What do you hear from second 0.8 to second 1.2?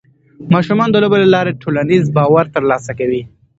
د لوبو